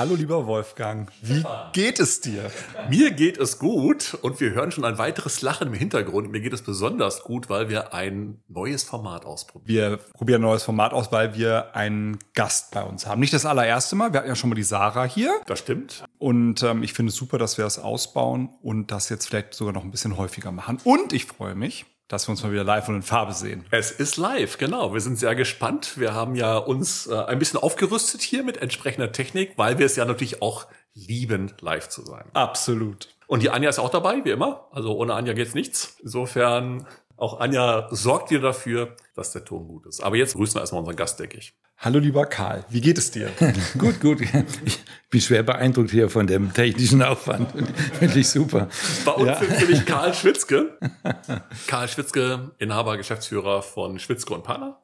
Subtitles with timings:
[0.00, 1.44] Hallo lieber Wolfgang, wie
[1.74, 2.50] geht es dir?
[2.88, 6.30] Mir geht es gut und wir hören schon ein weiteres Lachen im Hintergrund.
[6.30, 9.90] Mir geht es besonders gut, weil wir ein neues Format ausprobieren.
[9.90, 13.20] Wir probieren ein neues Format aus, weil wir einen Gast bei uns haben.
[13.20, 15.38] Nicht das allererste Mal, wir hatten ja schon mal die Sarah hier.
[15.44, 16.02] Das stimmt.
[16.16, 19.74] Und ähm, ich finde es super, dass wir das ausbauen und das jetzt vielleicht sogar
[19.74, 20.78] noch ein bisschen häufiger machen.
[20.82, 23.64] Und ich freue mich, dass wir uns mal wieder live und in Farbe sehen.
[23.70, 24.92] Es ist live, genau.
[24.92, 25.96] Wir sind sehr gespannt.
[25.96, 29.94] Wir haben ja uns äh, ein bisschen aufgerüstet hier mit entsprechender Technik, weil wir es
[29.94, 32.24] ja natürlich auch lieben, live zu sein.
[32.32, 33.14] Absolut.
[33.28, 34.66] Und die Anja ist auch dabei, wie immer.
[34.72, 35.98] Also ohne Anja geht's nichts.
[36.02, 36.84] Insofern,
[37.16, 40.02] auch Anja sorgt dir dafür, dass der Ton gut ist.
[40.02, 41.54] Aber jetzt grüßen wir erstmal unseren Gast, denke ich.
[41.82, 43.30] Hallo lieber Karl, wie geht es dir?
[43.78, 44.20] gut, gut.
[44.20, 47.50] Ich bin schwer beeindruckt hier von dem technischen Aufwand.
[47.98, 48.68] Finde ich super.
[49.06, 49.38] Bei uns ja.
[49.38, 50.76] sind nämlich Karl Schwitzke.
[51.66, 54.78] Karl Schwitzke, Inhaber, Geschäftsführer von Schwitzke und Partner.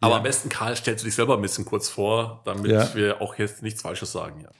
[0.00, 0.16] Aber ja.
[0.16, 2.92] am besten, Karl, stellst du dich selber ein bisschen kurz vor, damit ja.
[2.96, 4.40] wir auch jetzt nichts Falsches sagen.
[4.40, 4.50] Ja.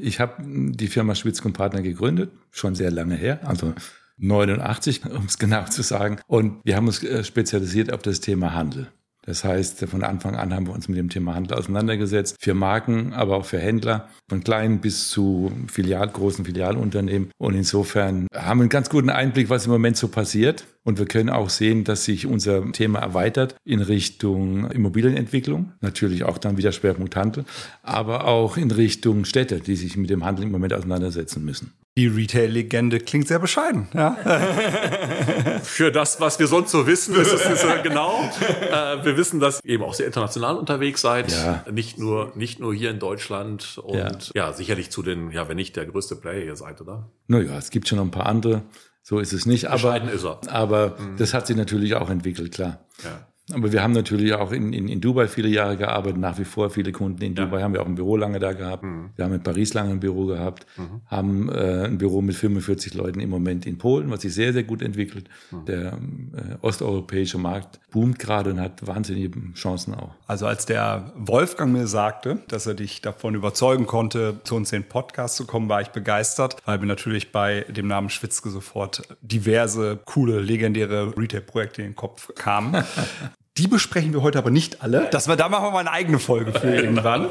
[0.00, 3.72] Ich habe die Firma Schwitzke und Partner gegründet, schon sehr lange her, also
[4.16, 6.18] 89, um es genau zu sagen.
[6.26, 8.88] Und wir haben uns äh, spezialisiert auf das Thema Handel.
[9.26, 12.36] Das heißt, von Anfang an haben wir uns mit dem Thema Handel auseinandergesetzt.
[12.40, 14.08] Für Marken, aber auch für Händler.
[14.28, 17.30] Von kleinen bis zu Filial, großen Filialunternehmen.
[17.36, 20.64] Und insofern haben wir einen ganz guten Einblick, was im Moment so passiert.
[20.84, 26.38] Und wir können auch sehen, dass sich unser Thema erweitert in Richtung Immobilienentwicklung, natürlich auch
[26.38, 27.44] dann wieder Schwerpunkt Handel,
[27.82, 31.72] aber auch in Richtung Städte, die sich mit dem Handel im Moment auseinandersetzen müssen.
[31.96, 34.16] Die Retail-Legende klingt sehr bescheiden, ja.
[35.62, 38.30] Für das, was wir sonst so wissen, ist es nicht genau.
[38.70, 41.32] Äh, wir wissen, dass ihr eben auch sehr international unterwegs seid.
[41.32, 41.64] Ja.
[41.72, 44.10] Nicht nur, nicht nur hier in Deutschland und ja.
[44.34, 44.52] ja.
[44.52, 47.10] sicherlich zu den, ja, wenn nicht der größte Player hier seid, oder?
[47.28, 48.62] Naja, es gibt schon noch ein paar andere.
[49.02, 49.66] So ist es nicht.
[49.66, 50.40] Aber, ist er.
[50.50, 51.16] aber mhm.
[51.16, 52.84] das hat sich natürlich auch entwickelt, klar.
[53.04, 53.26] Ja.
[53.52, 56.68] Aber wir haben natürlich auch in, in, in Dubai viele Jahre gearbeitet, nach wie vor
[56.68, 57.64] viele Kunden in Dubai, ja.
[57.64, 58.82] haben wir auch ein Büro lange da gehabt.
[58.82, 59.10] Mhm.
[59.14, 61.00] Wir haben in Paris lange ein Büro gehabt, mhm.
[61.06, 64.64] haben äh, ein Büro mit 45 Leuten im Moment in Polen, was sich sehr, sehr
[64.64, 65.28] gut entwickelt.
[65.52, 65.64] Mhm.
[65.66, 70.10] Der äh, osteuropäische Markt boomt gerade und hat wahnsinnige Chancen auch.
[70.26, 74.82] Also als der Wolfgang mir sagte, dass er dich davon überzeugen konnte, zu uns in
[74.82, 79.02] den Podcast zu kommen, war ich begeistert, weil wir natürlich bei dem Namen Schwitzke sofort
[79.22, 82.82] diverse, coole, legendäre Retail-Projekte in den Kopf kamen.
[83.58, 85.08] Die besprechen wir heute aber nicht alle.
[85.10, 87.28] Das war, da machen wir mal eine eigene Folge für irgendwann.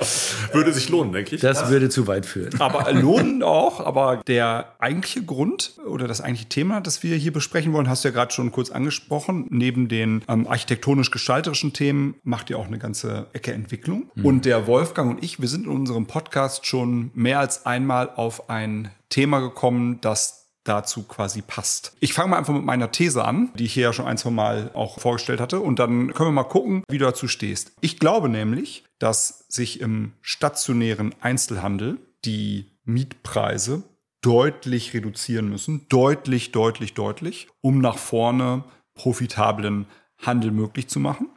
[0.53, 1.41] Würde sich lohnen, denke ich.
[1.41, 2.59] Das, das würde zu weit führen.
[2.59, 3.79] Aber lohnen auch.
[3.79, 8.07] Aber der eigentliche Grund oder das eigentliche Thema, das wir hier besprechen wollen, hast du
[8.07, 9.45] ja gerade schon kurz angesprochen.
[9.49, 14.09] Neben den ähm, architektonisch-gestalterischen Themen macht ihr auch eine ganze Ecke Entwicklung.
[14.15, 14.25] Mhm.
[14.25, 18.49] Und der Wolfgang und ich, wir sind in unserem Podcast schon mehr als einmal auf
[18.49, 21.93] ein Thema gekommen, das dazu quasi passt.
[22.01, 24.31] Ich fange mal einfach mit meiner These an, die ich hier ja schon ein, zwei
[24.31, 25.61] Mal auch vorgestellt hatte.
[25.61, 27.71] Und dann können wir mal gucken, wie du dazu stehst.
[27.79, 33.83] Ich glaube nämlich, dass sich im stationären Einzelhandel die Mietpreise
[34.21, 35.85] deutlich reduzieren müssen.
[35.87, 38.63] Deutlich, deutlich, deutlich, um nach vorne
[38.95, 39.85] profitablen
[40.17, 41.29] Handel möglich zu machen.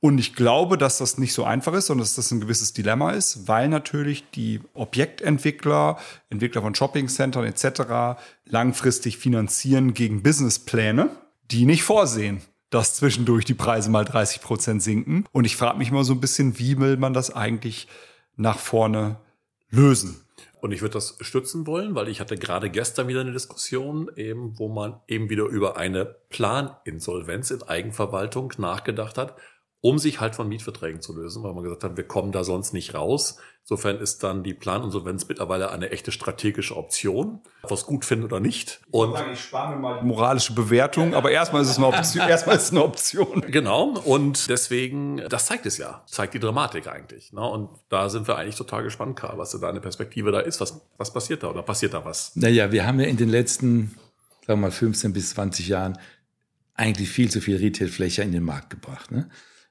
[0.00, 3.12] Und ich glaube, dass das nicht so einfach ist, sondern dass das ein gewisses Dilemma
[3.12, 5.98] ist, weil natürlich die Objektentwickler,
[6.28, 8.20] Entwickler von Shoppingcentern etc.
[8.44, 11.10] langfristig finanzieren gegen Businesspläne,
[11.50, 15.24] die nicht vorsehen, dass zwischendurch die Preise mal 30 Prozent sinken.
[15.32, 17.88] Und ich frage mich mal so ein bisschen, wie will man das eigentlich
[18.36, 19.16] nach vorne
[19.70, 20.20] lösen?
[20.60, 24.58] Und ich würde das stützen wollen, weil ich hatte gerade gestern wieder eine Diskussion, eben,
[24.58, 29.36] wo man eben wieder über eine Planinsolvenz in Eigenverwaltung nachgedacht hat
[29.86, 32.72] um sich halt von Mietverträgen zu lösen, weil man gesagt hat, wir kommen da sonst
[32.72, 33.38] nicht raus.
[33.62, 38.80] Insofern ist dann die Planinsolvenz mittlerweile eine echte strategische Option, was gut finden oder nicht.
[38.90, 42.28] Und ich spare mir mal die moralische Bewertung, aber erstmal ist es eine Option.
[42.28, 43.42] erstmal ist es eine Option.
[43.42, 43.96] Genau.
[44.00, 47.32] Und deswegen, das zeigt es ja, zeigt die Dramatik eigentlich.
[47.32, 47.48] Ne?
[47.48, 50.60] Und da sind wir eigentlich total gespannt, Karl, was deine Perspektive da ist.
[50.60, 52.34] Was, was passiert da oder passiert da was?
[52.34, 53.94] Naja, wir haben ja in den letzten,
[54.48, 55.96] sagen wir mal, 15 bis 20 Jahren
[56.74, 59.12] eigentlich viel zu viel Retailfläche in den Markt gebracht.
[59.12, 59.30] Ne?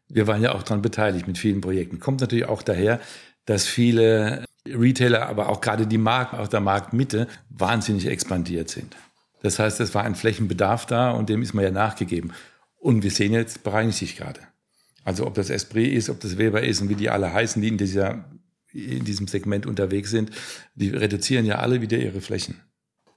[0.10, 2.00] Wir waren ja auch daran beteiligt mit vielen Projekten.
[2.00, 3.00] Kommt natürlich auch daher,
[3.46, 8.96] dass viele Retailer, aber auch gerade die Marken aus der Marktmitte wahnsinnig expandiert sind.
[9.42, 12.34] Das heißt, es war ein Flächenbedarf da und dem ist man ja nachgegeben.
[12.80, 14.40] Und wir sehen jetzt, bereinigt sich gerade.
[15.04, 17.68] Also ob das Esprit ist, ob das Weber ist und wie die alle heißen, die
[17.68, 18.26] in, dieser,
[18.74, 20.32] in diesem Segment unterwegs sind,
[20.74, 22.60] die reduzieren ja alle wieder ihre Flächen.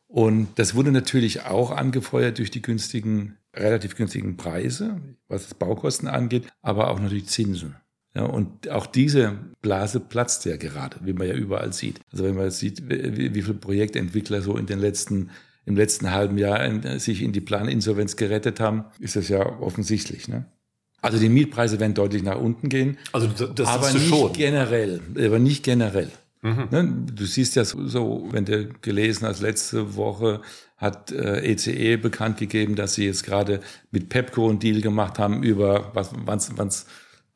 [0.07, 6.09] Und das wurde natürlich auch angefeuert durch die günstigen, relativ günstigen Preise, was das Baukosten
[6.09, 7.77] angeht, aber auch natürlich Zinsen.
[8.15, 12.01] Ja, und auch diese Blase platzt ja gerade, wie man ja überall sieht.
[12.11, 15.31] Also wenn man sieht, wie, wie viele Projektentwickler so in den letzten,
[15.67, 20.27] im letzten halben Jahr in, sich in die Planinsolvenz gerettet haben, ist das ja offensichtlich.
[20.27, 20.47] Ne?
[21.01, 22.99] Also die Mietpreise werden deutlich nach unten gehen.
[23.13, 24.33] Also das, das aber nicht schon.
[24.33, 26.11] generell, aber nicht generell.
[26.43, 26.69] Mhm.
[26.71, 27.05] Ne?
[27.13, 30.41] Du siehst ja so, wenn du gelesen hast, letzte Woche
[30.77, 35.43] hat äh, ECE bekannt gegeben, dass sie jetzt gerade mit Pepco einen Deal gemacht haben
[35.43, 36.87] über, was waren es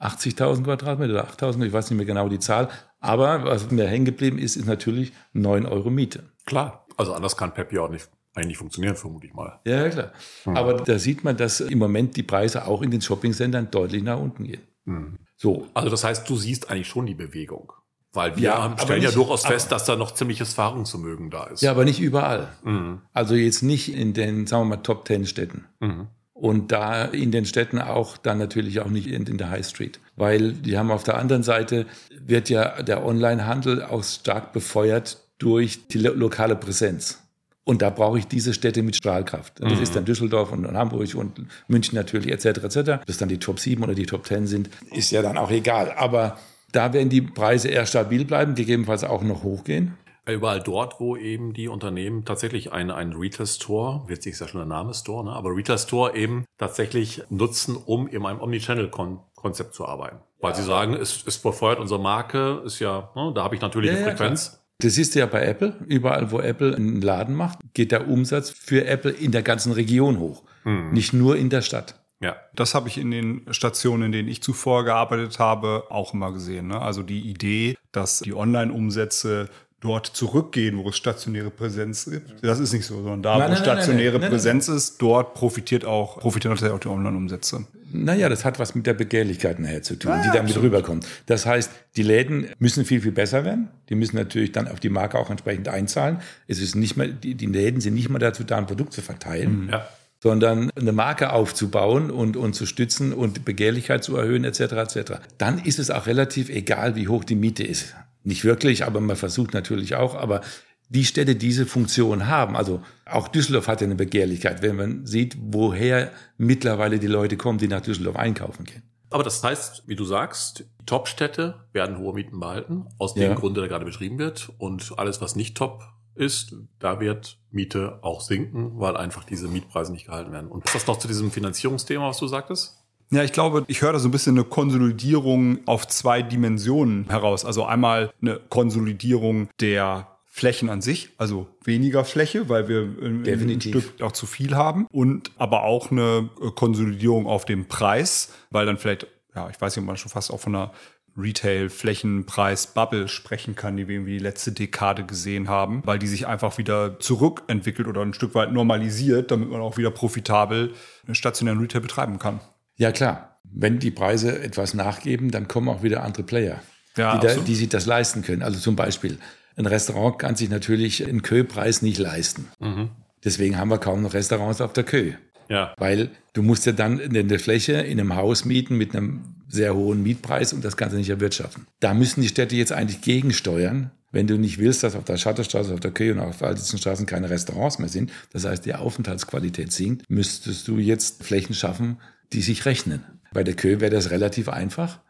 [0.00, 2.68] 80.000 Quadratmeter oder 8.000, ich weiß nicht mehr genau die Zahl.
[3.00, 6.24] Aber was mir hängen geblieben ist, ist natürlich 9 Euro Miete.
[6.46, 9.60] Klar, also anders kann Pep ja auch nicht eigentlich funktionieren, vermute ich mal.
[9.64, 10.12] Ja, klar.
[10.46, 10.56] Mhm.
[10.56, 14.18] Aber da sieht man, dass im Moment die Preise auch in den Shoppingcentern deutlich nach
[14.18, 14.62] unten gehen.
[14.84, 15.18] Mhm.
[15.36, 15.68] So.
[15.74, 17.72] Also das heißt, du siehst eigentlich schon die Bewegung.
[18.14, 21.62] Weil wir ja, stellen nicht, ja durchaus fest, dass da noch ziemliches Fahrungsvermögen da ist.
[21.62, 22.48] Ja, aber nicht überall.
[22.62, 23.00] Mhm.
[23.14, 25.64] Also jetzt nicht in den, sagen wir mal, Top Ten Städten.
[25.80, 26.08] Mhm.
[26.34, 30.00] Und da in den Städten auch dann natürlich auch nicht in, in, der High Street.
[30.16, 35.86] Weil die haben auf der anderen Seite wird ja der Onlinehandel auch stark befeuert durch
[35.86, 37.22] die lo lokale Präsenz.
[37.64, 39.60] Und da brauche ich diese Städte mit Strahlkraft.
[39.60, 39.82] Das mhm.
[39.82, 42.64] ist dann Düsseldorf und, und, Hamburg und München natürlich etc.
[42.64, 43.04] etc.
[43.06, 45.92] Das dann die Top 7 oder die Top 10 sind, ist ja dann auch egal.
[45.96, 46.38] Aber
[46.72, 49.96] da werden die Preise eher stabil bleiben, gegebenenfalls auch noch hochgehen.
[50.24, 54.68] Überall dort, wo eben die Unternehmen tatsächlich einen, einen Retail-Store, witzig ist ja schon der
[54.68, 55.32] Name Store, ne?
[55.32, 60.18] aber Retail-Store eben tatsächlich nutzen, um in einem Omnichannel-Konzept zu arbeiten.
[60.40, 60.56] Weil ja.
[60.56, 63.96] sie sagen, es, es befeuert unsere Marke, ist ja, ne, da habe ich natürlich ja,
[63.96, 64.52] eine Frequenz.
[64.52, 65.76] Ja, das siehst du ja bei Apple.
[65.86, 70.20] Überall, wo Apple einen Laden macht, geht der Umsatz für Apple in der ganzen Region
[70.20, 70.44] hoch.
[70.62, 70.92] Hm.
[70.92, 72.01] Nicht nur in der Stadt.
[72.22, 76.32] Ja, das habe ich in den Stationen, in denen ich zuvor gearbeitet habe, auch immer
[76.32, 76.68] gesehen.
[76.68, 76.80] Ne?
[76.80, 79.48] Also die Idee, dass die Online-Umsätze
[79.82, 82.42] dort zurückgehen, wo es stationäre Präsenz gibt.
[82.42, 85.84] Das ist nicht so, sondern da, nein, wo nein, stationäre nein, Präsenz ist, dort profitiert
[85.84, 87.66] auch, profitieren natürlich auch die Online-Umsätze.
[87.92, 91.06] Naja, das hat was mit der Begehrlichkeit nachher zu tun, ja, die damit rüberkommt.
[91.26, 93.68] Das heißt, die Läden müssen viel, viel besser werden.
[93.88, 96.20] Die müssen natürlich dann auf die Marke auch entsprechend einzahlen.
[96.46, 99.02] Es ist nicht mehr, die, die Läden sind nicht mehr dazu da, ein Produkt zu
[99.02, 99.64] verteilen.
[99.64, 99.70] Mhm.
[99.70, 99.88] Ja
[100.22, 104.60] sondern eine Marke aufzubauen und, und zu stützen und Begehrlichkeit zu erhöhen etc.
[104.60, 105.12] etc.
[105.36, 107.96] Dann ist es auch relativ egal, wie hoch die Miete ist.
[108.22, 110.14] Nicht wirklich, aber man versucht natürlich auch.
[110.14, 110.42] Aber
[110.88, 115.36] die Städte diese Funktion haben, also auch Düsseldorf hat ja eine Begehrlichkeit, wenn man sieht,
[115.40, 118.84] woher mittlerweile die Leute kommen, die nach Düsseldorf einkaufen gehen.
[119.10, 123.34] Aber das heißt, wie du sagst, Top-Städte werden hohe Mieten behalten, aus dem ja.
[123.34, 124.52] Grunde, der gerade beschrieben wird.
[124.58, 125.82] Und alles, was nicht top
[126.14, 130.50] ist, da wird Miete auch sinken, weil einfach diese Mietpreise nicht gehalten werden.
[130.50, 132.78] Und was ist das noch zu diesem Finanzierungsthema, was du sagtest?
[133.10, 137.44] Ja, ich glaube, ich höre da so ein bisschen eine Konsolidierung auf zwei Dimensionen heraus.
[137.44, 143.74] Also einmal eine Konsolidierung der Flächen an sich, also weniger Fläche, weil wir Definitiv.
[143.74, 148.64] ein Stück auch zu viel haben und aber auch eine Konsolidierung auf dem Preis, weil
[148.64, 150.72] dann vielleicht, ja, ich weiß nicht, ob man schon fast auch von einer
[151.16, 156.58] Retail-Flächenpreis-Bubble sprechen kann, die wir irgendwie die letzte Dekade gesehen haben, weil die sich einfach
[156.58, 160.74] wieder zurückentwickelt oder ein Stück weit normalisiert, damit man auch wieder profitabel
[161.12, 162.40] stationären Retail betreiben kann.
[162.76, 163.40] Ja, klar.
[163.44, 166.62] Wenn die Preise etwas nachgeben, dann kommen auch wieder andere Player,
[166.96, 168.42] ja, die, da, die sich das leisten können.
[168.42, 169.18] Also zum Beispiel,
[169.56, 172.48] ein Restaurant kann sich natürlich einen Köpreis nicht leisten.
[172.60, 172.90] Mhm.
[173.24, 175.12] Deswegen haben wir kaum noch Restaurants auf der Kö.
[175.52, 175.74] Ja.
[175.76, 179.74] Weil du musst ja dann in der Fläche in einem Haus mieten mit einem sehr
[179.74, 181.66] hohen Mietpreis und das du nicht erwirtschaften.
[181.80, 185.74] Da müssen die Städte jetzt eigentlich gegensteuern, wenn du nicht willst, dass auf der Schatterstraße,
[185.74, 189.72] auf der Köhe und auf der Straßen keine Restaurants mehr sind, das heißt, die Aufenthaltsqualität
[189.72, 191.98] sinkt, müsstest du jetzt Flächen schaffen,
[192.32, 193.04] die sich rechnen.
[193.34, 195.00] Bei der Kö wäre das relativ einfach.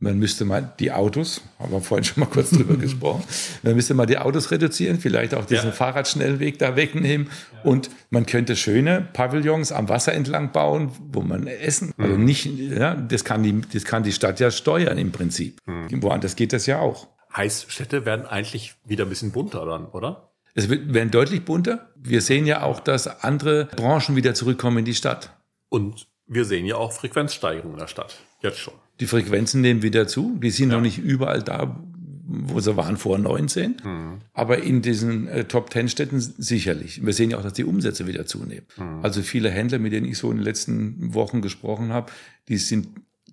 [0.00, 3.24] Man müsste mal die Autos, haben wir vorhin schon mal kurz drüber gesprochen,
[3.64, 5.72] man müsste mal die Autos reduzieren, vielleicht auch diesen ja.
[5.72, 7.70] Fahrradschnellweg da wegnehmen ja.
[7.70, 12.24] und man könnte schöne Pavillons am Wasser entlang bauen, wo man essen, also mhm.
[12.24, 15.58] nicht, ja, das kann die, das kann die Stadt ja steuern im Prinzip.
[15.66, 16.02] Mhm.
[16.02, 17.08] Woanders geht das ja auch.
[17.36, 20.30] Heißt, Städte werden eigentlich wieder ein bisschen bunter dann, oder?
[20.54, 21.92] Es werden deutlich bunter.
[21.96, 25.36] Wir sehen ja auch, dass andere Branchen wieder zurückkommen in die Stadt.
[25.68, 28.16] Und wir sehen ja auch Frequenzsteigerungen in der Stadt.
[28.42, 28.74] Jetzt schon.
[29.00, 30.38] Die Frequenzen nehmen wieder zu.
[30.42, 30.76] Die sind ja.
[30.76, 31.80] noch nicht überall da,
[32.28, 33.76] wo sie waren vor 19.
[33.82, 34.18] Mhm.
[34.34, 37.04] Aber in diesen äh, Top 10 Städten sicherlich.
[37.04, 38.66] Wir sehen ja auch, dass die Umsätze wieder zunehmen.
[38.76, 39.00] Mhm.
[39.02, 42.12] Also viele Händler, mit denen ich so in den letzten Wochen gesprochen habe,
[42.48, 42.88] die sind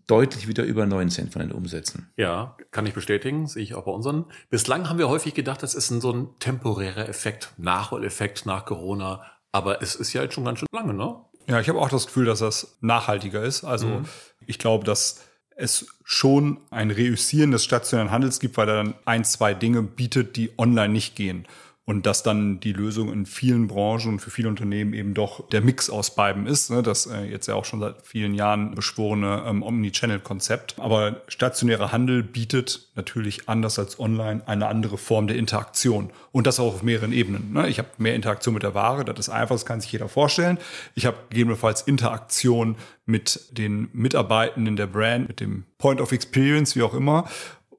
[0.08, 2.10] deutlich wieder über 19 von den Umsätzen.
[2.16, 4.26] Ja, kann ich bestätigen, sehe ich auch bei unseren.
[4.50, 9.24] Bislang haben wir häufig gedacht, das ist ein so ein temporärer Effekt, Nachholeffekt nach Corona.
[9.52, 11.16] Aber es ist ja jetzt schon ganz schön lange, ne?
[11.48, 13.64] Ja, ich habe auch das Gefühl, dass das nachhaltiger ist.
[13.64, 14.06] Also mhm.
[14.46, 15.22] ich glaube, dass
[15.56, 20.36] es schon ein Reüssieren des stationären Handels gibt, weil er dann ein, zwei Dinge bietet,
[20.36, 21.48] die online nicht gehen
[21.86, 25.62] und dass dann die Lösung in vielen Branchen und für viele Unternehmen eben doch der
[25.62, 26.72] Mix aus beiden ist.
[26.72, 26.82] Ne?
[26.82, 30.80] Das äh, jetzt ja auch schon seit vielen Jahren beschworene ähm, Omnichannel-Konzept.
[30.80, 36.60] Aber stationärer Handel bietet natürlich anders als online eine andere Form der Interaktion und das
[36.60, 37.54] auch auf mehreren Ebenen.
[37.54, 37.70] Ne?
[37.70, 40.58] Ich habe mehr Interaktion mit der Ware, das ist einfach, das kann sich jeder vorstellen.
[40.96, 46.82] Ich habe gegebenenfalls Interaktion mit den Mitarbeitenden der Brand, mit dem Point of Experience, wie
[46.82, 47.30] auch immer.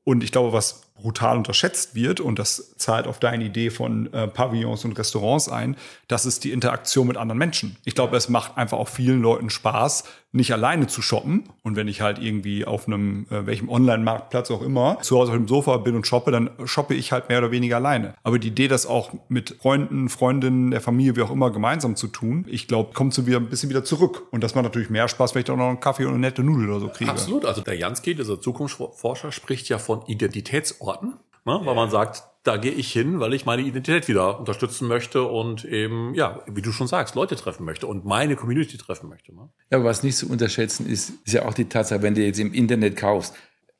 [0.04, 4.26] Und ich glaube, was brutal unterschätzt wird, und das zahlt auf deine Idee von äh,
[4.28, 5.76] Pavillons und Restaurants ein,
[6.08, 7.76] das ist die Interaktion mit anderen Menschen.
[7.84, 10.04] Ich glaube, es macht einfach auch vielen Leuten Spaß,
[10.36, 11.44] nicht alleine zu shoppen.
[11.62, 15.36] Und wenn ich halt irgendwie auf einem, äh, welchem Online-Marktplatz auch immer, zu Hause auf
[15.36, 18.14] dem Sofa bin und shoppe, dann shoppe ich halt mehr oder weniger alleine.
[18.22, 22.06] Aber die Idee, das auch mit Freunden, Freundinnen, der Familie, wie auch immer, gemeinsam zu
[22.08, 24.22] tun, ich glaube, kommt so wieder ein bisschen wieder zurück.
[24.30, 26.42] Und das macht natürlich mehr Spaß, wenn ich da noch einen Kaffee und eine nette
[26.42, 27.10] Nudel oder so kriege.
[27.10, 27.44] Absolut.
[27.44, 31.14] Also der Jansky, dieser Zukunftsforscher, spricht ja von Identitätsorten,
[31.44, 31.60] ne?
[31.64, 35.64] weil man sagt, da gehe ich hin, weil ich meine Identität wieder unterstützen möchte und
[35.64, 39.34] eben, ja, wie du schon sagst, Leute treffen möchte und meine Community treffen möchte.
[39.34, 39.48] Ne?
[39.70, 42.38] Ja, aber was nicht zu unterschätzen ist, ist ja auch die Tatsache, wenn du jetzt
[42.38, 43.34] im Internet kaufst,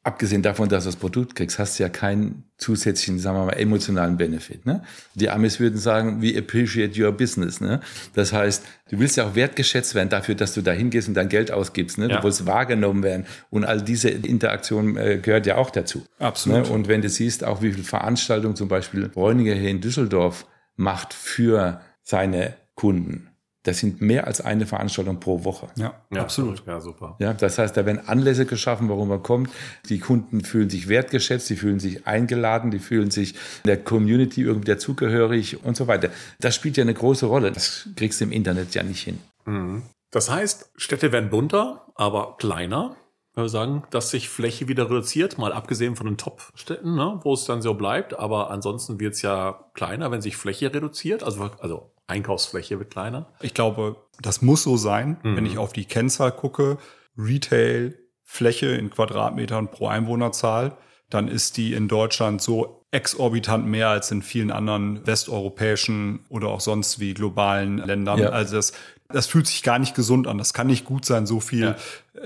[0.07, 3.53] abgesehen davon, dass du das Produkt kriegst, hast du ja keinen zusätzlichen, sagen wir mal,
[3.55, 4.65] emotionalen Benefit.
[4.65, 4.83] Ne?
[5.15, 7.61] Die Amis würden sagen, we appreciate your business.
[7.61, 7.81] Ne?
[8.15, 11.29] Das heißt, du willst ja auch wertgeschätzt werden dafür, dass du da hingehst und dein
[11.29, 11.99] Geld ausgibst.
[11.99, 12.09] Ne?
[12.09, 12.19] Ja.
[12.19, 13.27] Du willst wahrgenommen werden.
[13.51, 16.07] Und all diese Interaktion äh, gehört ja auch dazu.
[16.21, 16.69] Absolut.
[16.69, 16.73] Ne?
[16.73, 20.47] Und wenn du siehst, auch wie viel Veranstaltungen zum Beispiel Bräuniger hier in Düsseldorf
[20.77, 23.29] macht für seine Kunden
[23.67, 25.67] das sind mehr als eine Veranstaltung pro Woche.
[25.77, 26.63] Ja, ja absolut.
[26.67, 27.17] Ja, super.
[27.19, 29.51] Ja, das heißt, da werden Anlässe geschaffen, warum man kommt.
[29.89, 34.71] Die Kunden fühlen sich wertgeschätzt, die fühlen sich eingeladen, die fühlen sich der Community irgendwie
[34.71, 36.11] dazugehörig und so weiter.
[36.39, 37.51] Das spielt ja eine große Rolle.
[37.51, 39.19] Das kriegst du im Internet ja nicht hin.
[39.47, 39.83] Mhm.
[40.13, 42.97] Das heißt, Städte werden bunter, aber kleiner.
[43.33, 47.35] Ich würde sagen, dass sich Fläche wieder reduziert, mal abgesehen von den Top-Städten, ne, wo
[47.35, 48.19] es dann so bleibt.
[48.19, 51.23] Aber ansonsten wird es ja kleiner, wenn sich Fläche reduziert.
[51.23, 53.27] Also, also Einkaufsfläche wird kleiner.
[53.41, 55.37] Ich glaube, das muss so sein, mhm.
[55.37, 56.79] wenn ich auf die Kennzahl gucke.
[57.19, 60.77] Retail, Fläche in Quadratmetern pro Einwohnerzahl,
[61.11, 66.61] dann ist die in Deutschland so exorbitant mehr als in vielen anderen westeuropäischen oder auch
[66.61, 68.19] sonst wie globalen Ländern.
[68.19, 68.29] Ja.
[68.31, 68.73] Also das,
[69.09, 70.39] das fühlt sich gar nicht gesund an.
[70.39, 71.77] Das kann nicht gut sein, so viel ja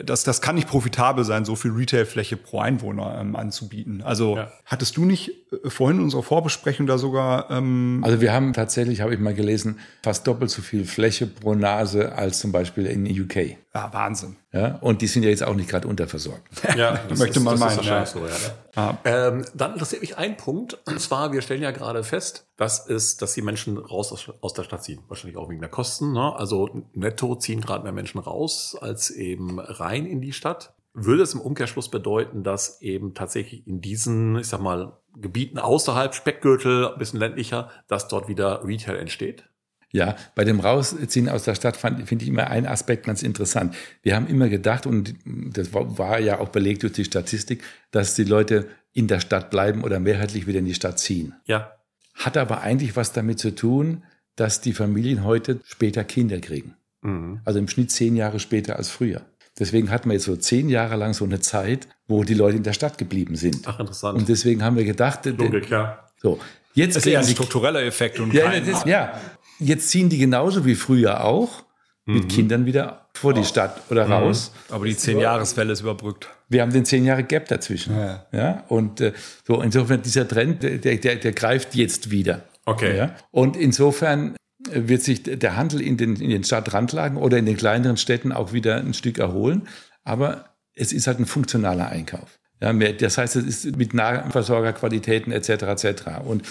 [0.04, 4.02] das, das kann nicht profitabel sein, so viel Retailfläche pro Einwohner ähm, anzubieten.
[4.02, 4.52] Also ja.
[4.64, 7.50] hattest du nicht äh, vorhin in unserer Vorbesprechung da sogar.
[7.50, 11.54] Ähm also wir haben tatsächlich, habe ich mal gelesen, fast doppelt so viel Fläche pro
[11.54, 13.56] Nase als zum Beispiel in UK.
[13.74, 14.36] Ja, Wahnsinn.
[14.52, 16.42] Ja, und die sind ja jetzt auch nicht gerade unterversorgt.
[16.76, 17.82] Ja, das möchte man ist, meinen.
[17.84, 18.04] Ja.
[18.04, 18.34] So, ja.
[18.74, 18.94] Ah.
[19.04, 23.16] Ähm, dann interessiert mich ein Punkt, und zwar, wir stellen ja gerade fest, dass es,
[23.16, 25.00] dass die Menschen raus aus, aus der Stadt ziehen.
[25.08, 26.12] Wahrscheinlich auch wegen der Kosten.
[26.12, 26.34] Ne?
[26.34, 30.74] Also netto ziehen gerade mehr Menschen raus, als eben rein in die Stadt.
[30.92, 36.14] Würde es im Umkehrschluss bedeuten, dass eben tatsächlich in diesen, ich sag mal, Gebieten außerhalb
[36.14, 39.44] Speckgürtel, ein bisschen ländlicher, dass dort wieder Retail entsteht?
[39.92, 43.74] Ja, bei dem Rausziehen aus der Stadt finde ich immer einen Aspekt ganz interessant.
[44.02, 48.24] Wir haben immer gedacht, und das war, ja auch belegt durch die Statistik, dass die
[48.24, 51.34] Leute in der Stadt bleiben oder mehrheitlich wieder in die Stadt ziehen.
[51.46, 51.72] Ja.
[52.14, 54.04] Hat aber eigentlich was damit zu tun,
[54.36, 56.74] dass die Familien heute später Kinder kriegen.
[57.02, 57.40] Mhm.
[57.44, 59.22] Also im Schnitt zehn Jahre später als früher.
[59.60, 62.62] Deswegen hatten wir jetzt so zehn Jahre lang so eine Zeit, wo die Leute in
[62.62, 63.60] der Stadt geblieben sind.
[63.66, 64.18] Ach, interessant.
[64.18, 66.06] Und deswegen haben wir gedacht, Logik, ja.
[66.16, 66.38] So,
[66.74, 69.20] jetzt das ist eher ein struktureller Effekt und ja, ist, ja,
[69.58, 71.62] jetzt ziehen die genauso wie früher auch
[72.06, 72.28] mit mhm.
[72.28, 74.12] Kindern wieder vor die Stadt oder mhm.
[74.12, 74.52] raus.
[74.70, 76.28] Aber die zehn Jahreswelle ist überbrückt.
[76.48, 77.96] Wir haben den zehn Jahre Gap dazwischen.
[77.96, 78.26] Ja.
[78.32, 78.64] ja?
[78.68, 79.12] Und äh,
[79.46, 82.44] so insofern dieser Trend, der, der, der greift jetzt wieder.
[82.64, 82.96] Okay.
[82.96, 83.14] Ja?
[83.30, 84.36] Und insofern
[84.72, 88.52] wird sich der Handel in den, in den Stadtrandlagen oder in den kleineren Städten auch
[88.52, 89.68] wieder ein Stück erholen.
[90.04, 92.38] Aber es ist halt ein funktionaler Einkauf.
[92.60, 95.48] Ja, das heißt, es ist mit Nahversorgerqualitäten etc.
[95.62, 96.02] etc.
[96.24, 96.42] Und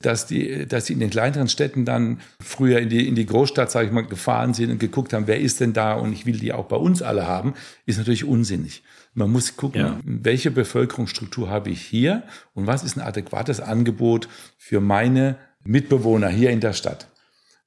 [0.00, 3.70] dass die, dass die in den kleineren Städten dann früher in die, in die Großstadt,
[3.70, 6.38] sage ich mal, gefahren sind und geguckt haben, wer ist denn da und ich will
[6.38, 8.82] die auch bei uns alle haben, ist natürlich unsinnig.
[9.12, 10.00] Man muss gucken, ja.
[10.04, 12.22] welche Bevölkerungsstruktur habe ich hier
[12.54, 17.08] und was ist ein adäquates Angebot für meine Mitbewohner hier in der Stadt.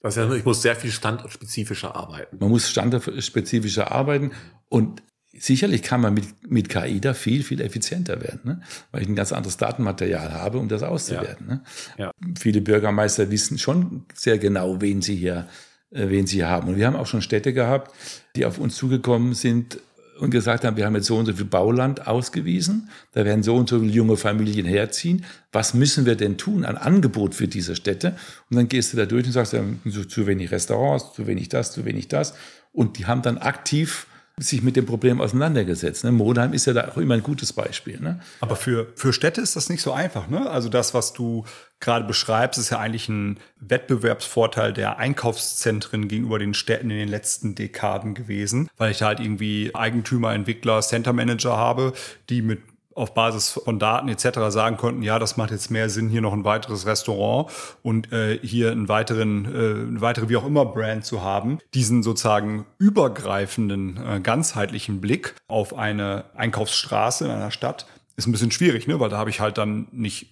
[0.03, 2.37] Das heißt, ich muss sehr viel standortspezifischer arbeiten.
[2.39, 4.31] Man muss standortspezifischer arbeiten
[4.67, 8.61] und sicherlich kann man mit, mit KI da viel, viel effizienter werden, ne?
[8.91, 11.47] weil ich ein ganz anderes Datenmaterial habe, um das auszuwerten.
[11.47, 11.55] Ja.
[11.55, 11.63] Ne?
[11.97, 12.11] Ja.
[12.37, 15.47] Viele Bürgermeister wissen schon sehr genau, wen sie hier,
[15.91, 16.67] äh, wen sie haben.
[16.67, 17.95] Und wir haben auch schon Städte gehabt,
[18.35, 19.79] die auf uns zugekommen sind
[20.19, 23.55] und gesagt haben, wir haben jetzt so und so viel Bauland ausgewiesen, da werden so
[23.55, 25.25] und so viele junge Familien herziehen.
[25.51, 28.15] Was müssen wir denn tun an Angebot für diese Städte?
[28.49, 29.63] Und dann gehst du da durch und sagst, ja,
[30.07, 32.33] zu wenig Restaurants, zu wenig das, zu wenig das.
[32.71, 34.07] Und die haben dann aktiv
[34.39, 36.03] sich mit dem Problem auseinandergesetzt.
[36.03, 36.11] Ne?
[36.11, 37.99] Modheim ist ja da auch immer ein gutes Beispiel.
[37.99, 38.19] Ne?
[38.41, 40.27] Aber für, für Städte ist das nicht so einfach.
[40.27, 40.49] Ne?
[40.49, 41.45] Also das, was du
[41.79, 47.53] gerade beschreibst, ist ja eigentlich ein Wettbewerbsvorteil der Einkaufszentren gegenüber den Städten in den letzten
[47.53, 51.93] Dekaden gewesen, weil ich halt irgendwie Eigentümer, Entwickler, Center Manager habe,
[52.29, 52.61] die mit
[52.95, 54.39] auf Basis von Daten etc.
[54.49, 58.39] sagen konnten, ja, das macht jetzt mehr Sinn, hier noch ein weiteres Restaurant und äh,
[58.41, 63.97] hier einen weiteren, äh, eine weitere wie auch immer Brand zu haben, diesen sozusagen übergreifenden,
[63.97, 67.85] äh, ganzheitlichen Blick auf eine Einkaufsstraße in einer Stadt
[68.15, 68.99] ist ein bisschen schwierig, ne?
[68.99, 70.29] weil da habe ich halt dann nicht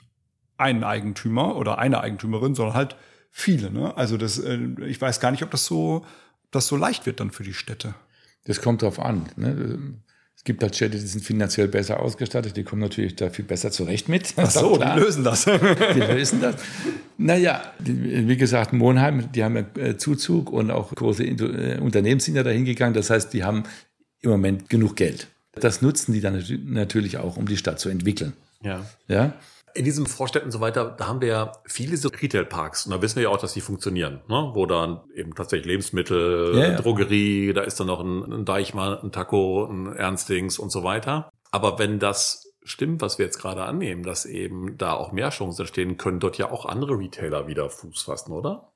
[0.57, 2.95] einen Eigentümer oder eine Eigentümerin, sondern halt
[3.31, 3.71] viele.
[3.71, 3.95] Ne?
[3.97, 6.05] Also das, äh, ich weiß gar nicht, ob das so,
[6.51, 7.95] das so leicht wird dann für die Städte.
[8.45, 9.29] Das kommt drauf an.
[9.35, 9.79] Ne?
[10.35, 13.69] Es gibt halt Städte, die sind finanziell besser ausgestattet, die kommen natürlich da viel besser
[13.71, 14.33] zurecht mit.
[14.37, 15.45] Ach so, die lösen das.
[15.95, 16.55] die lösen das.
[17.17, 22.43] Naja, wie gesagt, Monheim, die haben ja Zuzug und auch große äh, Unternehmen sind ja
[22.43, 22.95] dahin gegangen.
[22.95, 23.63] Das heißt, die haben
[24.21, 25.27] im Moment genug Geld.
[25.53, 28.33] Das nutzen die dann natürlich auch, um die Stadt zu entwickeln.
[28.63, 28.85] Ja.
[29.07, 29.33] Ja.
[29.73, 33.01] In diesen Vorstädten und so weiter, da haben wir ja viele so Retail-Parks und da
[33.01, 34.51] wissen wir ja auch, dass die funktionieren, ne?
[34.53, 36.75] wo dann eben tatsächlich Lebensmittel, Ja, ja.
[36.75, 41.29] Drogerie, da ist dann noch ein, ein Deichmann, ein Taco, ein Ernstings und so weiter.
[41.51, 45.61] Aber wenn das stimmt, was wir jetzt gerade annehmen, dass eben da auch mehr Chancen
[45.61, 48.73] entstehen, können dort ja auch andere Retailer wieder Fuß fassen, oder?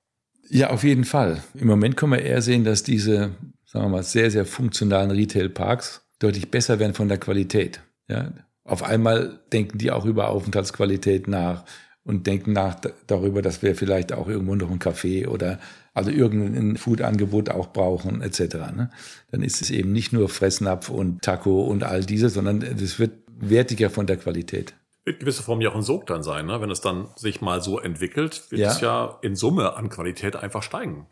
[0.49, 1.43] Ja, auf jeden Fall.
[1.55, 3.35] Im Moment können wir eher sehen, dass diese,
[3.65, 7.81] sagen wir mal, sehr, sehr funktionalen Retail-Parks deutlich besser werden von der Qualität.
[8.07, 8.31] Ja,
[8.65, 11.63] auf einmal denken die auch über Aufenthaltsqualität nach
[12.03, 12.75] und denken nach
[13.07, 15.59] darüber, dass wir vielleicht auch irgendwo noch ein Café oder
[15.93, 18.55] also irgendein Food-Angebot auch brauchen etc.
[18.75, 18.89] Ne?
[19.31, 23.13] Dann ist es eben nicht nur Fressnapf und Taco und all diese, sondern es wird
[23.39, 24.73] wertiger von der Qualität.
[25.05, 26.59] Wird gewisse Form ja auch ein Sog dann sein, ne?
[26.61, 28.71] wenn es dann sich mal so entwickelt, wird Ja.
[28.71, 31.05] es ja in Summe an Qualität einfach steigen.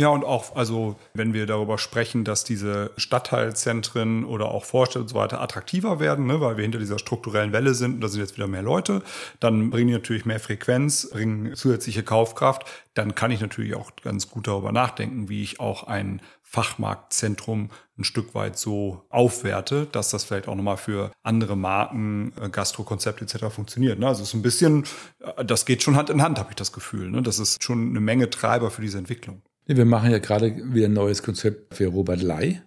[0.00, 5.08] Ja, und auch, also, wenn wir darüber sprechen, dass diese Stadtteilzentren oder auch Vorstädte und
[5.08, 8.22] so weiter attraktiver werden, ne, weil wir hinter dieser strukturellen Welle sind und da sind
[8.22, 9.02] jetzt wieder mehr Leute,
[9.40, 12.64] dann bringen die natürlich mehr Frequenz, bringen zusätzliche Kaufkraft.
[12.94, 18.04] Dann kann ich natürlich auch ganz gut darüber nachdenken, wie ich auch ein Fachmarktzentrum ein
[18.04, 23.54] Stück weit so aufwerte, dass das vielleicht auch nochmal für andere Marken, äh, Gastrokonzepte etc.
[23.54, 23.98] funktioniert.
[23.98, 24.08] Ne?
[24.08, 24.84] Also es ist ein bisschen,
[25.18, 27.10] äh, das geht schon Hand in Hand, habe ich das Gefühl.
[27.10, 27.20] Ne?
[27.20, 29.42] Das ist schon eine Menge Treiber für diese Entwicklung.
[29.76, 32.60] Wir machen ja gerade wieder ein neues Konzept für Robert Ley.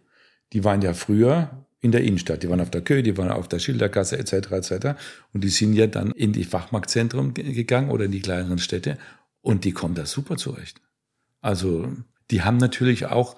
[0.54, 2.44] Die waren ja früher in der Innenstadt.
[2.44, 4.34] Die waren auf der Kö, die waren auf der Schildergasse etc.
[4.52, 4.88] etc.
[5.34, 8.98] Und die sind ja dann in die Fachmarktzentren ge- gegangen oder in die kleineren Städte
[9.42, 10.80] und die kommen da super zurecht.
[11.42, 11.92] Also
[12.32, 13.36] die haben natürlich auch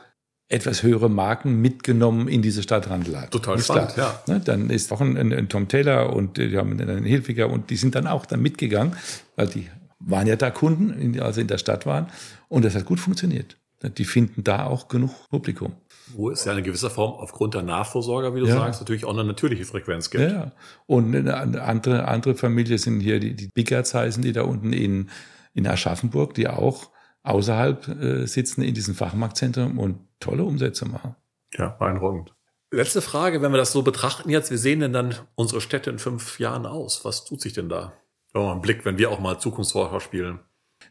[0.47, 3.31] etwas höhere Marken mitgenommen in diese Stadtrandelage.
[3.31, 4.23] Total Ist spannend, klar.
[4.27, 7.71] Ne, dann ist auch ein, ein, ein Tom Taylor und die haben einen Hilfiger und
[7.71, 8.95] die sind dann auch dann mitgegangen,
[9.35, 9.67] weil die
[9.99, 12.07] waren ja da Kunden, also in der Stadt waren
[12.47, 13.57] und das hat gut funktioniert.
[13.89, 15.75] Die finden da auch genug Publikum.
[16.13, 18.55] Wo es ja in gewisser Form aufgrund der Nachvorsorger, wie du Ja.
[18.55, 20.23] sagst, natürlich auch eine natürliche Frequenz gibt.
[20.23, 20.51] Ja, ja.
[20.85, 25.09] Und eine andere, andere Familie sind hier die, die Biggerts heißen, die da unten in,
[25.53, 26.89] in Aschaffenburg, die auch
[27.23, 31.15] außerhalb äh, sitzen in diesem Fachmarktzentrum und tolle Umsätze machen.
[31.53, 32.33] Ja, beeindruckend.
[32.71, 35.97] Letzte Frage, wenn wir das so betrachten jetzt, wie sehen denn dann unsere Städte in
[35.99, 37.05] fünf Jahren aus?
[37.05, 37.93] Was tut sich denn da?
[38.33, 40.39] Wenn wir mal einen Blick, wenn wir auch mal Zukunftsforscher spielen.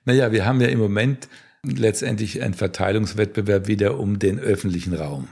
[0.04, 1.28] Naja, wir haben ja im Moment
[1.64, 5.28] letztendlich einen Verteilungswettbewerb wieder um den öffentlichen Raum.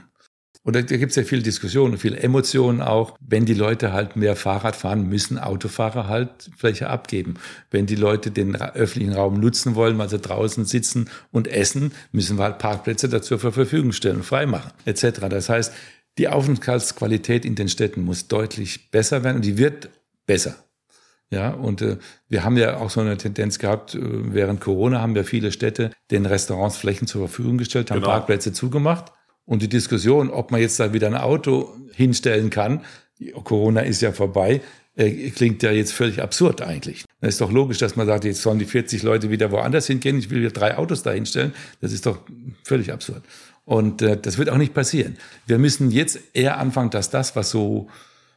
[0.65, 3.17] Und da, da gibt es ja viel Diskussion und viel Emotionen auch.
[3.19, 7.33] Wenn die Leute halt mehr Fahrrad fahren, müssen Autofahrer halt Fläche abgeben.
[7.69, 12.43] Wenn die Leute den öffentlichen Raum nutzen wollen, sie draußen sitzen und essen, müssen wir
[12.43, 15.27] halt Parkplätze dazu zur Verfügung stellen freimachen, etc.
[15.29, 15.73] Das heißt,
[16.17, 19.89] die Aufenthaltsqualität in den Städten muss deutlich besser werden und die wird
[20.25, 20.62] besser.
[21.33, 21.97] Ja, und äh,
[22.29, 25.89] wir haben ja auch so eine Tendenz gehabt, äh, während Corona haben ja viele Städte
[26.11, 28.11] den Restaurants Flächen zur Verfügung gestellt, haben Genau.
[28.11, 29.11] Parkplätze zugemacht.
[29.45, 32.81] Und die Diskussion, ob man jetzt da wieder ein Auto hinstellen kann,
[33.43, 34.61] Corona ist ja vorbei,
[34.95, 37.03] äh, klingt ja jetzt völlig absurd eigentlich.
[37.19, 40.19] Es ist doch logisch, dass man sagt, jetzt sollen die 40 Leute wieder woanders hingehen,
[40.19, 41.53] ich will wieder drei Autos da hinstellen.
[41.81, 42.19] Das ist doch
[42.63, 43.23] völlig absurd.
[43.65, 45.17] Und äh, das wird auch nicht passieren.
[45.47, 47.87] Wir müssen jetzt eher anfangen, dass das, was so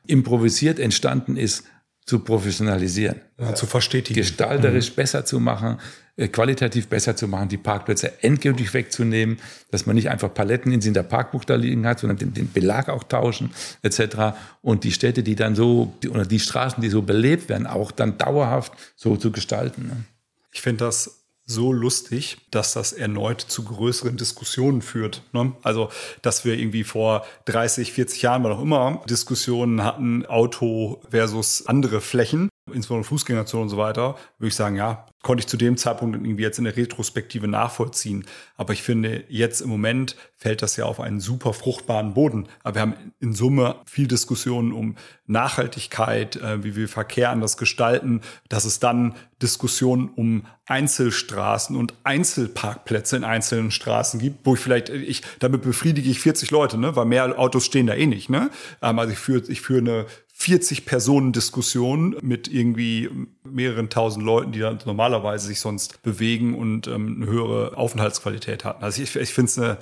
[0.07, 1.65] improvisiert entstanden ist,
[2.07, 4.21] zu professionalisieren Ja, zu verstetigen.
[4.21, 5.79] gestalterisch besser zu machen,
[6.17, 9.39] äh, qualitativ besser zu machen, die Parkplätze endgültig wegzunehmen,
[9.73, 12.89] dass man nicht einfach Paletten in der Parkbuch da liegen hat, sondern den, den Belag
[12.89, 13.51] auch tauschen
[13.83, 14.37] etc.
[14.63, 17.91] Und die Städte, die dann so, die, oder die Straßen, die so belebt werden, auch
[17.91, 19.89] dann dauerhaft so zu gestalten.
[19.89, 20.05] Ne?
[20.53, 21.16] Ich finde das
[21.47, 25.23] so lustig, dass das erneut zu größeren Diskussionen führt.
[25.33, 25.53] Ne?
[25.63, 31.67] Also, dass wir irgendwie vor 30, 40 Jahren, war noch immer, Diskussionen hatten, Auto versus
[31.67, 35.77] andere Flächen, insbesondere Fußgängerzone und so weiter, würde ich sagen, ja, konnte ich zu dem
[35.77, 38.25] Zeitpunkt irgendwie jetzt in der Retrospektive nachvollziehen.
[38.57, 42.49] Aber ich finde, jetzt im Moment fällt das ja auf einen super fruchtbaren Boden.
[42.63, 48.21] Aber wir haben in Summe viel Diskussionen um Nachhaltigkeit, äh, wie wir Verkehr anders gestalten,
[48.49, 54.89] dass es dann Diskussionen um Einzelstraßen und Einzelparkplätze in einzelnen Straßen gibt, wo ich vielleicht,
[54.89, 58.51] ich, damit befriedige ich 40 Leute, ne, weil mehr Autos stehen da eh nicht, ne.
[58.81, 60.07] Ähm, also ich führe, ich führe eine
[60.47, 63.11] 40-Personen-Diskussion mit irgendwie
[63.45, 68.85] mehreren tausend Leuten, die dann normalerweise sich sonst bewegen und ähm, eine höhere Aufenthaltsqualität hatten.
[68.85, 69.79] Also ich, ich finde es eine,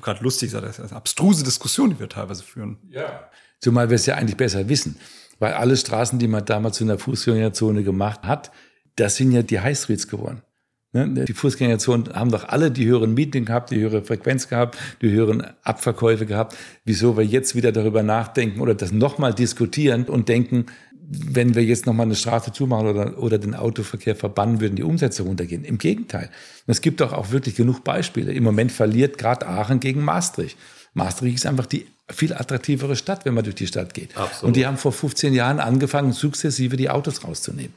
[0.00, 2.78] gerade lustig, das ist eine abstruse Diskussion, die wir teilweise führen.
[2.90, 3.30] Ja.
[3.60, 4.98] Zumal wir es ja eigentlich besser wissen.
[5.38, 8.52] Weil alle Straßen, die man damals in der Fußgängerzone gemacht hat,
[8.96, 10.42] das sind ja die High Streets geworden.
[10.92, 11.24] Ne?
[11.24, 15.42] Die Fußgängerzonen haben doch alle die höheren Mieten gehabt, die höhere Frequenz gehabt, die höheren
[15.62, 16.56] Abverkäufe gehabt.
[16.84, 20.66] Wieso wir jetzt wieder darüber nachdenken oder das nochmal diskutieren und denken,
[21.08, 25.22] wenn wir jetzt nochmal eine Straße zumachen oder, oder den Autoverkehr verbannen, würden die Umsätze
[25.22, 25.64] runtergehen.
[25.64, 26.30] Im Gegenteil.
[26.66, 28.32] es gibt doch auch wirklich genug Beispiele.
[28.32, 30.56] Im Moment verliert gerade Aachen gegen Maastricht.
[30.94, 34.16] Maastricht ist einfach die viel attraktivere Stadt, wenn man durch die Stadt geht.
[34.16, 34.42] Absolut.
[34.42, 37.72] Und die haben vor 15 Jahren angefangen, sukzessive die Autos rauszunehmen.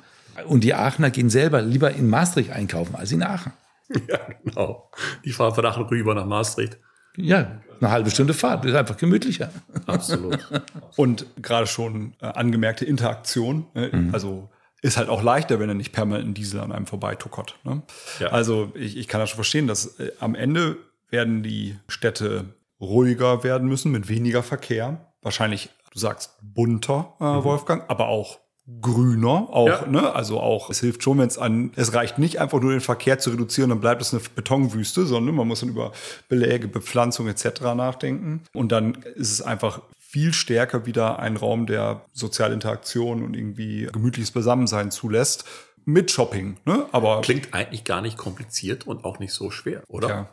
[0.48, 3.54] Und die Aachener gehen selber lieber in Maastricht einkaufen als in Aachen.
[4.08, 4.90] Ja, genau.
[5.24, 6.80] Die fahren von Aachen rüber nach Maastricht.
[7.18, 8.64] Ja, eine halbe Stunde Fahrt.
[8.64, 9.52] Das ist einfach gemütlicher.
[9.86, 10.40] Absolut.
[10.96, 13.68] Und gerade schon äh, angemerkte Interaktion.
[13.74, 13.90] Ne?
[13.94, 14.10] Mhm.
[14.14, 14.50] Also
[14.82, 17.58] ist halt auch leichter, wenn er nicht permanent ein Diesel an einem vorbeituckert.
[17.64, 17.82] Ne?
[18.20, 18.28] Ja.
[18.30, 20.78] Also ich, ich kann das schon verstehen, dass äh, am Ende
[21.10, 22.46] werden die Städte
[22.80, 25.14] ruhiger werden müssen mit weniger Verkehr.
[25.22, 27.44] Wahrscheinlich, du sagst bunter, äh, mhm.
[27.44, 28.40] Wolfgang, aber auch
[28.82, 29.86] grüner auch, ja.
[29.88, 30.14] ne?
[30.16, 33.20] Also auch, es hilft schon, wenn es an, es reicht nicht einfach nur den Verkehr
[33.20, 35.92] zu reduzieren, dann bleibt es eine Betonwüste, sondern man muss dann über
[36.30, 37.62] Beläge, Bepflanzung etc.
[37.76, 38.42] nachdenken.
[38.54, 43.88] Und dann ist es einfach viel stärker wieder ein Raum, der soziale Interaktion und irgendwie
[43.92, 45.46] gemütliches Beisammensein zulässt.
[45.88, 46.88] Mit Shopping, ne?
[46.92, 47.22] Aber.
[47.22, 50.10] Klingt eigentlich gar nicht kompliziert und auch nicht so schwer, oder?
[50.10, 50.30] Ja.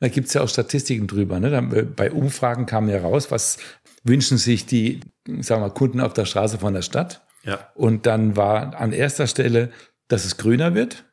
[0.00, 1.38] Da gibt's ja auch Statistiken drüber.
[1.38, 1.56] Ne?
[1.56, 3.58] Äh, bei Umfragen kam ja raus, was
[4.02, 5.00] wünschen sich die
[5.40, 7.25] sagen wir, Kunden auf der Straße von der Stadt.
[7.46, 7.70] Ja.
[7.74, 9.70] Und dann war an erster Stelle,
[10.08, 11.04] dass es grüner wird,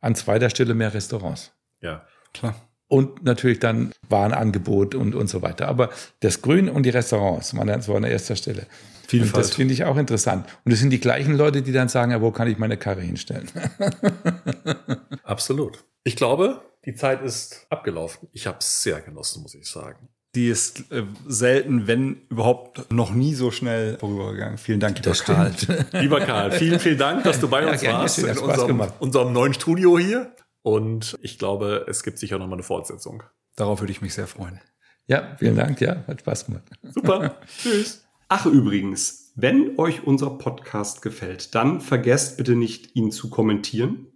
[0.00, 1.52] an zweiter Stelle mehr Restaurants.
[1.80, 2.54] Ja, klar.
[2.88, 5.68] Und natürlich dann Warenangebot und, und so weiter.
[5.68, 8.66] Aber das Grün und die Restaurants waren so an erster Stelle.
[9.06, 9.34] Vielfalt.
[9.34, 10.46] Und das finde ich auch interessant.
[10.64, 13.02] Und es sind die gleichen Leute, die dann sagen, ja, wo kann ich meine Karre
[13.02, 13.50] hinstellen?
[15.22, 15.84] Absolut.
[16.02, 18.28] Ich glaube, die Zeit ist abgelaufen.
[18.32, 20.08] Ich habe es sehr genossen, muss ich sagen.
[20.34, 24.58] Die ist äh, selten, wenn überhaupt, noch nie so schnell vorübergegangen.
[24.58, 25.54] Vielen Dank, lieber Karl.
[25.92, 29.54] Lieber Karl, vielen, vielen Dank, dass du bei ja, uns warst in unserem, unserem neuen
[29.54, 30.34] Studio hier.
[30.62, 33.22] Und ich glaube, es gibt sicher noch mal eine Fortsetzung.
[33.56, 34.60] Darauf würde ich mich sehr freuen.
[35.06, 35.80] Ja, vielen Dank.
[35.80, 36.64] Ja, hat Spaß gemacht.
[36.82, 37.36] Super.
[37.62, 38.04] Tschüss.
[38.28, 44.12] Ach, übrigens, wenn euch unser Podcast gefällt, dann vergesst bitte nicht, ihn zu kommentieren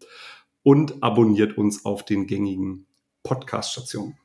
[0.62, 2.86] und abonniert uns auf den gängigen
[3.22, 4.18] Podcast-Stationen.